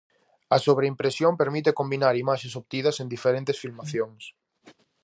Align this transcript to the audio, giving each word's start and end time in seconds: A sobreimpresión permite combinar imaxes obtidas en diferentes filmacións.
A 0.55 0.57
sobreimpresión 0.65 1.33
permite 1.41 1.77
combinar 1.79 2.15
imaxes 2.23 2.53
obtidas 2.61 2.95
en 3.01 3.07
diferentes 3.15 3.57
filmacións. 3.63 4.23